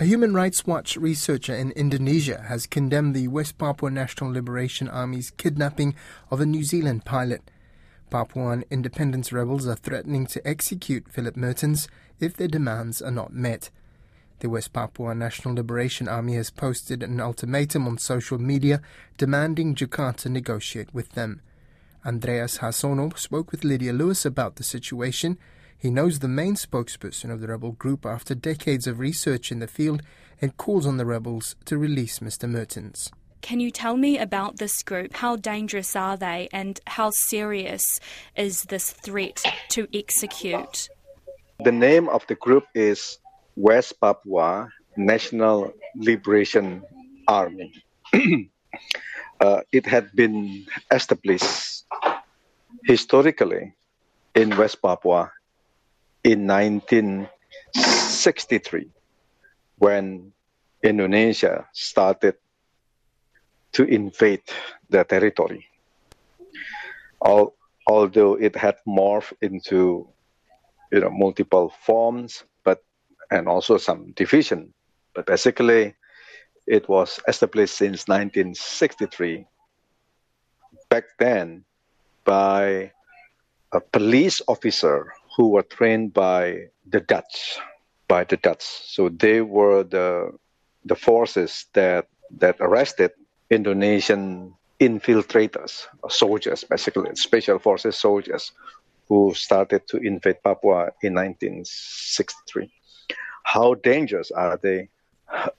A 0.00 0.06
Human 0.06 0.34
Rights 0.34 0.66
Watch 0.66 0.96
researcher 0.96 1.54
in 1.54 1.70
Indonesia 1.70 2.46
has 2.48 2.66
condemned 2.66 3.14
the 3.14 3.28
West 3.28 3.58
Papua 3.58 3.92
National 3.92 4.32
Liberation 4.32 4.88
Army's 4.88 5.30
kidnapping 5.30 5.94
of 6.32 6.40
a 6.40 6.46
New 6.46 6.64
Zealand 6.64 7.04
pilot. 7.04 7.48
Papuan 8.10 8.64
independence 8.72 9.32
rebels 9.32 9.68
are 9.68 9.76
threatening 9.76 10.26
to 10.26 10.44
execute 10.44 11.08
Philip 11.08 11.36
Mehrtens 11.36 11.86
if 12.18 12.36
their 12.36 12.48
demands 12.48 13.00
are 13.00 13.12
not 13.12 13.32
met. 13.32 13.70
The 14.40 14.48
West 14.48 14.72
Papua 14.72 15.14
National 15.14 15.54
Liberation 15.54 16.08
Army 16.08 16.34
has 16.34 16.50
posted 16.50 17.04
an 17.04 17.20
ultimatum 17.20 17.86
on 17.86 17.98
social 17.98 18.38
media 18.38 18.82
demanding 19.16 19.76
Jakarta 19.76 20.28
negotiate 20.28 20.92
with 20.92 21.12
them. 21.12 21.40
Andreas 22.04 22.58
Harsono 22.58 23.16
spoke 23.16 23.52
with 23.52 23.62
Lydia 23.62 23.92
Lewis 23.92 24.26
about 24.26 24.56
the 24.56 24.64
situation 24.64 25.38
he 25.84 25.90
knows 25.90 26.20
the 26.20 26.28
main 26.28 26.54
spokesperson 26.54 27.30
of 27.30 27.42
the 27.42 27.48
rebel 27.48 27.72
group 27.72 28.06
after 28.06 28.34
decades 28.34 28.86
of 28.86 28.98
research 28.98 29.52
in 29.52 29.58
the 29.58 29.66
field 29.66 30.00
and 30.40 30.56
calls 30.56 30.86
on 30.86 30.96
the 30.96 31.04
rebels 31.04 31.56
to 31.66 31.76
release 31.76 32.20
Mr. 32.20 32.48
Mehrtens. 32.48 33.12
Can 33.42 33.60
you 33.60 33.70
tell 33.70 33.98
me 33.98 34.16
about 34.16 34.56
this 34.56 34.82
group? 34.82 35.12
How 35.12 35.36
dangerous 35.36 35.94
are 35.94 36.16
they, 36.16 36.48
and 36.54 36.80
how 36.86 37.10
serious 37.10 37.84
is 38.34 38.62
this 38.62 38.92
threat 38.92 39.44
to 39.72 39.86
execute? 39.92 40.88
The 41.62 41.72
name 41.72 42.08
of 42.08 42.26
the 42.28 42.34
group 42.36 42.64
is 42.74 43.18
West 43.54 44.00
Papua 44.00 44.70
National 44.96 45.70
Liberation 45.96 46.82
Army. 47.28 47.74
uh, 49.40 49.60
it 49.70 49.84
had 49.84 50.10
been 50.14 50.64
established 50.90 51.84
historically 52.84 53.74
in 54.34 54.56
West 54.56 54.80
Papua 54.80 55.30
in 56.24 56.46
1963 56.46 58.88
when 59.78 60.32
Indonesia 60.82 61.66
started 61.72 62.34
to 63.72 63.84
invade 63.84 64.42
the 64.88 65.04
territory. 65.04 65.66
All, 67.20 67.54
although 67.86 68.34
it 68.34 68.56
had 68.56 68.76
morphed 68.88 69.34
into 69.42 70.08
you 70.92 71.00
know 71.00 71.10
multiple 71.10 71.72
forms 71.82 72.44
but 72.62 72.84
and 73.30 73.48
also 73.48 73.76
some 73.76 74.12
division 74.12 74.72
but 75.14 75.26
basically 75.26 75.94
it 76.66 76.88
was 76.88 77.18
established 77.26 77.74
since 77.74 78.06
1963 78.06 79.44
back 80.88 81.04
then 81.18 81.64
by 82.24 82.92
a 83.72 83.80
police 83.80 84.40
officer 84.46 85.12
who 85.36 85.48
were 85.48 85.62
trained 85.62 86.12
by 86.12 86.68
the 86.86 87.00
Dutch, 87.00 87.58
by 88.08 88.24
the 88.24 88.36
Dutch. 88.36 88.62
So 88.62 89.08
they 89.08 89.40
were 89.40 89.82
the 89.82 90.32
the 90.84 90.94
forces 90.94 91.66
that 91.72 92.08
that 92.38 92.56
arrested 92.60 93.12
Indonesian 93.50 94.54
infiltrators, 94.80 95.86
soldiers, 96.08 96.64
basically 96.64 97.14
special 97.14 97.58
forces 97.58 97.96
soldiers, 97.96 98.52
who 99.08 99.32
started 99.34 99.86
to 99.88 99.96
invade 99.98 100.42
Papua 100.42 100.90
in 101.02 101.14
1963. 101.14 102.72
How 103.44 103.74
dangerous 103.74 104.30
are 104.30 104.58
they? 104.62 104.88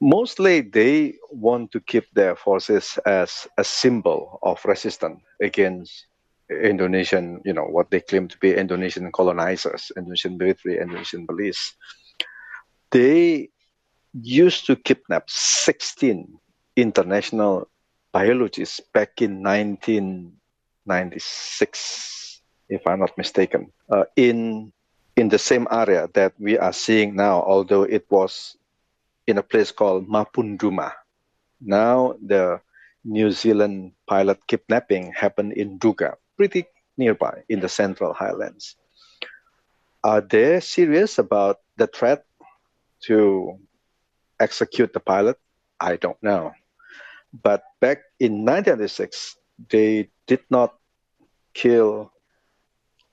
Mostly, 0.00 0.60
they 0.60 1.14
want 1.30 1.72
to 1.72 1.80
keep 1.80 2.04
their 2.14 2.36
forces 2.36 2.98
as 3.06 3.48
a 3.58 3.64
symbol 3.64 4.38
of 4.42 4.64
resistance 4.64 5.20
against 5.40 6.06
Indonesian, 6.50 7.40
you 7.44 7.52
know, 7.52 7.64
what 7.64 7.90
they 7.90 8.00
claim 8.00 8.28
to 8.28 8.38
be 8.38 8.54
Indonesian 8.54 9.12
colonizers, 9.12 9.92
Indonesian 9.96 10.38
military, 10.38 10.80
Indonesian 10.80 11.26
police. 11.26 11.74
They 12.90 13.50
used 14.14 14.64
to 14.66 14.76
kidnap 14.76 15.28
16 15.28 16.38
international 16.76 17.68
biologists 18.12 18.80
back 18.80 19.20
in 19.20 19.42
1996, 19.42 22.40
if 22.68 22.86
I'm 22.86 23.00
not 23.00 23.18
mistaken, 23.18 23.72
uh, 23.90 24.04
in 24.16 24.72
in 25.16 25.28
the 25.28 25.38
same 25.38 25.66
area 25.70 26.08
that 26.14 26.32
we 26.38 26.56
are 26.56 26.72
seeing 26.72 27.14
now, 27.16 27.42
although 27.42 27.82
it 27.82 28.06
was 28.08 28.56
in 29.26 29.36
a 29.36 29.42
place 29.42 29.72
called 29.72 30.08
Mapenduma. 30.08 30.92
Now 31.60 32.14
the 32.22 32.60
New 33.04 33.32
Zealand 33.32 33.92
pilot 34.06 34.38
kidnapping 34.46 35.12
happened 35.12 35.52
in 35.54 35.78
Duga, 35.78 36.16
pretty 36.38 36.64
nearby 36.96 37.42
in 37.50 37.60
the 37.60 37.68
Central 37.68 38.14
Highlands. 38.14 38.76
Are 40.04 40.22
they 40.22 40.60
serious 40.60 41.18
about 41.18 41.58
the 41.76 41.88
threat 41.88 42.24
to 43.10 43.58
execute 44.38 44.94
the 44.94 45.00
pilot? 45.00 45.36
I 45.80 45.96
don't 45.96 46.22
know. 46.22 46.54
But 47.34 47.62
back 47.80 48.06
in 48.18 48.46
1996, 48.46 49.36
they 49.68 50.08
did 50.26 50.40
not 50.48 50.78
kill 51.52 52.12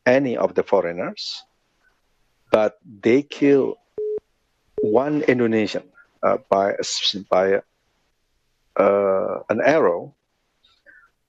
any 0.05 0.37
of 0.37 0.53
the 0.53 0.63
foreigners, 0.63 1.41
but 2.51 2.77
they 2.85 3.23
killed 3.23 3.77
one 4.81 5.23
Indonesian 5.23 5.83
uh, 6.21 6.37
by 6.49 6.77
by 7.29 7.61
uh, 8.77 9.39
an 9.49 9.61
arrow 9.65 10.13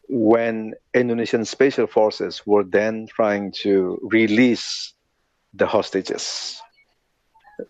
when 0.08 0.74
Indonesian 0.94 1.44
special 1.44 1.86
forces 1.86 2.46
were 2.46 2.64
then 2.64 3.06
trying 3.08 3.52
to 3.62 3.98
release 4.02 4.94
the 5.54 5.66
hostages. 5.66 6.60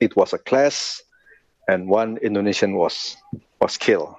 It 0.01 0.17
was 0.17 0.33
a 0.33 0.39
clash, 0.39 1.01
and 1.69 1.89
one 1.89 2.19
Indonesian 2.19 2.75
was 2.75 3.17
was 3.61 3.77
killed. 3.77 4.15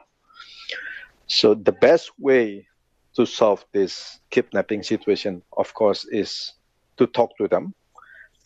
So 1.27 1.53
the 1.53 1.73
best 1.73 2.11
way 2.19 2.67
to 3.15 3.25
solve 3.25 3.65
this 3.73 4.19
kidnapping 4.29 4.83
situation, 4.83 5.41
of 5.57 5.73
course, 5.73 6.05
is 6.05 6.53
to 6.97 7.07
talk 7.07 7.37
to 7.37 7.47
them. 7.47 7.73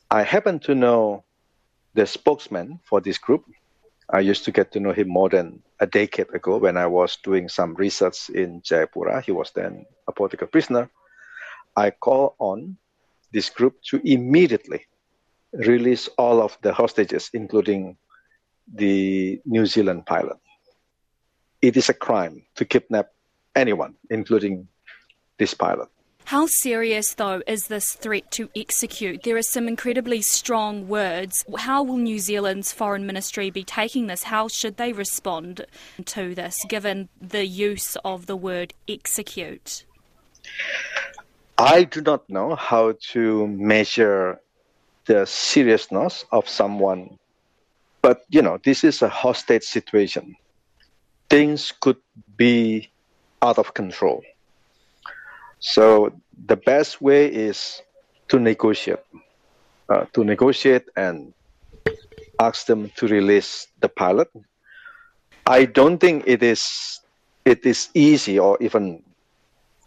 I 0.09 0.23
happen 0.23 0.59
to 0.59 0.75
know 0.75 1.23
the 1.93 2.05
spokesman 2.05 2.79
for 2.83 3.01
this 3.01 3.17
group. 3.17 3.45
I 4.11 4.19
used 4.19 4.43
to 4.45 4.51
get 4.51 4.71
to 4.73 4.79
know 4.79 4.91
him 4.91 5.07
more 5.07 5.29
than 5.29 5.63
a 5.79 5.87
decade 5.87 6.33
ago 6.35 6.57
when 6.57 6.75
I 6.75 6.85
was 6.85 7.17
doing 7.23 7.47
some 7.47 7.75
research 7.75 8.29
in 8.29 8.61
Jayapura. 8.61 9.23
He 9.23 9.31
was 9.31 9.51
then 9.51 9.85
a 10.07 10.11
political 10.11 10.47
prisoner. 10.47 10.89
I 11.77 11.91
call 11.91 12.35
on 12.37 12.77
this 13.31 13.49
group 13.49 13.81
to 13.89 14.01
immediately 14.03 14.85
release 15.53 16.09
all 16.17 16.41
of 16.41 16.57
the 16.61 16.73
hostages, 16.73 17.29
including 17.33 17.97
the 18.73 19.39
New 19.45 19.65
Zealand 19.65 20.05
pilot. 20.05 20.37
It 21.61 21.77
is 21.77 21.87
a 21.87 21.93
crime 21.93 22.43
to 22.55 22.65
kidnap 22.65 23.11
anyone, 23.55 23.95
including 24.09 24.67
this 25.37 25.53
pilot. 25.53 25.87
How 26.31 26.47
serious, 26.47 27.13
though, 27.15 27.41
is 27.45 27.67
this 27.67 27.91
threat 27.91 28.31
to 28.31 28.49
execute? 28.55 29.23
There 29.23 29.35
are 29.35 29.41
some 29.41 29.67
incredibly 29.67 30.21
strong 30.21 30.87
words. 30.87 31.43
How 31.57 31.83
will 31.83 31.97
New 31.97 32.19
Zealand's 32.19 32.71
foreign 32.71 33.05
ministry 33.05 33.49
be 33.49 33.65
taking 33.65 34.07
this? 34.07 34.23
How 34.23 34.47
should 34.47 34.77
they 34.77 34.93
respond 34.93 35.65
to 36.05 36.33
this, 36.33 36.63
given 36.69 37.09
the 37.19 37.45
use 37.45 37.97
of 38.05 38.27
the 38.27 38.37
word 38.37 38.73
execute? 38.87 39.83
I 41.57 41.83
do 41.83 41.99
not 41.99 42.29
know 42.29 42.55
how 42.55 42.93
to 43.11 43.47
measure 43.47 44.39
the 45.07 45.25
seriousness 45.25 46.23
of 46.31 46.47
someone, 46.47 47.19
but 48.01 48.23
you 48.29 48.41
know, 48.41 48.57
this 48.63 48.85
is 48.85 49.01
a 49.01 49.09
hostage 49.09 49.63
situation. 49.63 50.37
Things 51.29 51.73
could 51.81 51.97
be 52.37 52.89
out 53.41 53.57
of 53.57 53.73
control 53.73 54.23
so 55.61 56.11
the 56.47 56.57
best 56.57 57.01
way 57.01 57.27
is 57.27 57.81
to 58.29 58.39
negotiate, 58.39 58.99
uh, 59.89 60.05
to 60.13 60.23
negotiate 60.23 60.89
and 60.97 61.33
ask 62.39 62.65
them 62.65 62.89
to 62.97 63.07
release 63.07 63.67
the 63.79 63.87
pilot. 63.87 64.27
I 65.45 65.65
don't 65.65 65.99
think 65.99 66.23
it 66.25 66.41
is 66.41 66.99
it 67.45 67.65
is 67.65 67.89
easy 67.93 68.39
or 68.39 68.57
even 68.59 69.03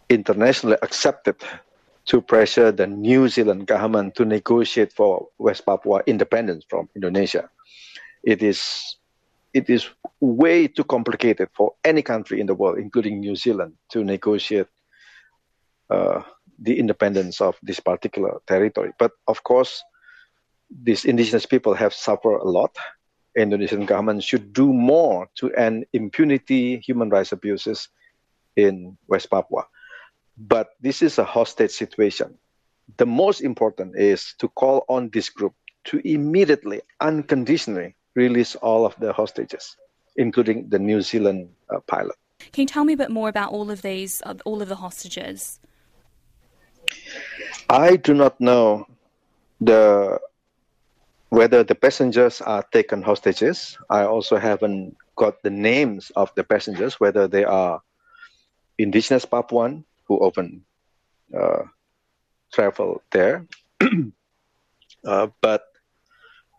internationally 0.09 0.77
accepted 0.81 1.35
to 2.05 2.21
pressure 2.21 2.71
the 2.71 2.87
New 2.87 3.27
Zealand 3.27 3.67
government 3.67 4.15
to 4.15 4.25
negotiate 4.25 4.93
for 4.93 5.27
West 5.39 5.65
Papua 5.65 6.01
independence 6.05 6.63
from 6.69 6.87
Indonesia. 6.95 7.49
It 8.23 8.41
is 8.41 8.95
it 9.53 9.69
is 9.69 9.89
way 10.21 10.67
too 10.67 10.83
complicated 10.85 11.49
for 11.53 11.73
any 11.83 12.01
country 12.01 12.39
in 12.39 12.47
the 12.47 12.55
world, 12.55 12.77
including 12.77 13.19
New 13.19 13.35
Zealand, 13.35 13.73
to 13.91 14.03
negotiate 14.03 14.67
uh, 15.89 16.21
the 16.59 16.79
independence 16.79 17.41
of 17.41 17.57
this 17.61 17.79
particular 17.79 18.39
territory. 18.47 18.91
But 18.97 19.11
of 19.27 19.43
course, 19.43 19.83
these 20.69 21.05
indigenous 21.05 21.45
people 21.45 21.73
have 21.73 21.93
suffered 21.93 22.37
a 22.37 22.49
lot. 22.49 22.75
Indonesian 23.37 23.85
government 23.85 24.23
should 24.23 24.53
do 24.53 24.71
more 24.71 25.27
to 25.35 25.51
end 25.53 25.85
impunity, 25.93 26.77
human 26.77 27.09
rights 27.09 27.31
abuses 27.31 27.89
in 28.55 28.97
West 29.07 29.29
Papua. 29.29 29.67
But 30.37 30.69
this 30.81 31.01
is 31.01 31.19
a 31.19 31.25
hostage 31.25 31.71
situation. 31.71 32.37
The 32.97 33.05
most 33.05 33.41
important 33.41 33.97
is 33.97 34.35
to 34.39 34.47
call 34.47 34.85
on 34.87 35.09
this 35.09 35.29
group 35.29 35.53
to 35.85 36.01
immediately, 36.07 36.81
unconditionally 37.01 37.95
release 38.15 38.55
all 38.55 38.85
of 38.85 38.95
the 38.99 39.11
hostages, 39.11 39.75
including 40.15 40.69
the 40.69 40.79
New 40.79 41.01
Zealand 41.01 41.49
uh, 41.69 41.79
pilot. 41.87 42.15
Can 42.51 42.61
you 42.63 42.67
tell 42.67 42.83
me 42.83 42.93
a 42.93 42.97
bit 42.97 43.11
more 43.11 43.29
about 43.29 43.51
all 43.51 43.71
of 43.71 43.81
these, 43.81 44.21
uh, 44.25 44.35
all 44.45 44.61
of 44.61 44.69
the 44.69 44.75
hostages? 44.75 45.59
I 47.69 47.95
do 47.95 48.13
not 48.13 48.39
know 48.39 48.85
the 49.61 50.19
whether 51.29 51.63
the 51.63 51.75
passengers 51.75 52.41
are 52.41 52.63
taken 52.71 53.01
hostages. 53.01 53.77
I 53.89 54.03
also 54.05 54.37
haven't 54.37 54.95
got 55.15 55.41
the 55.43 55.49
names 55.49 56.11
of 56.15 56.33
the 56.35 56.43
passengers, 56.43 56.99
whether 56.99 57.27
they 57.27 57.43
are 57.43 57.81
indigenous 58.77 59.25
Papuan 59.25 59.83
who 60.07 60.17
often 60.17 60.63
uh, 61.35 61.63
travel 62.53 63.01
there, 63.11 63.45
uh, 65.05 65.27
but 65.41 65.63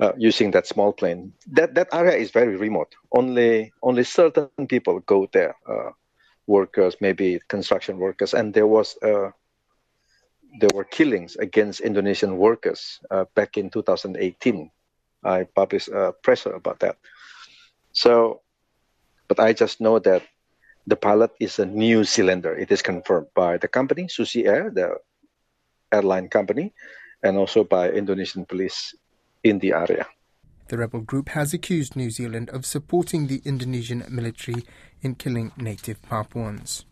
uh, 0.01 0.13
using 0.19 0.51
that 0.51 0.67
small 0.67 0.93
plane. 0.93 1.33
That 1.53 1.75
that 1.75 1.89
area 1.93 2.17
is 2.17 2.31
very 2.31 2.57
remote. 2.57 2.95
Only 3.13 3.73
only 3.83 4.05
certain 4.05 4.67
people 4.69 5.01
go 5.01 5.29
there. 5.33 5.55
Uh, 5.69 5.91
workers, 6.47 6.97
maybe 7.01 7.41
construction 7.49 7.99
workers, 7.99 8.35
and 8.35 8.55
there 8.55 8.67
was 8.67 8.97
uh, 9.03 9.31
there 10.59 10.71
were 10.75 10.85
killings 10.85 11.37
against 11.37 11.81
Indonesian 11.81 12.37
workers 12.37 13.01
uh, 13.11 13.25
back 13.35 13.57
in 13.57 13.71
2018. 13.71 14.71
I 15.25 15.45
published 15.45 15.89
a 15.89 16.15
presser 16.23 16.53
about 16.53 16.81
that. 16.81 16.97
So, 17.93 18.43
but 19.29 19.41
I 19.41 19.53
just 19.53 19.81
know 19.81 19.99
that 20.01 20.23
the 20.87 20.97
pilot 20.97 21.33
is 21.41 21.59
a 21.59 21.67
New 21.67 22.05
Zealander. 22.05 22.55
It 22.55 22.71
is 22.71 22.83
confirmed 22.83 23.29
by 23.35 23.59
the 23.59 23.69
company, 23.69 24.09
Susi 24.09 24.47
Air, 24.47 24.71
the 24.71 24.97
airline 25.93 26.29
company, 26.29 26.73
and 27.23 27.37
also 27.37 27.65
by 27.65 27.91
Indonesian 27.91 28.45
police 28.47 28.95
in 29.43 29.59
the 29.59 29.73
area. 29.73 30.07
The 30.69 30.79
rebel 30.79 31.01
group 31.01 31.29
has 31.31 31.55
accused 31.55 31.97
New 31.97 32.11
Zealand 32.11 32.51
of 32.51 32.67
supporting 32.67 33.27
the 33.27 33.41
Indonesian 33.45 34.05
military 34.09 34.65
in 35.01 35.15
killing 35.15 35.53
native 35.57 36.03
Papuans. 36.03 36.85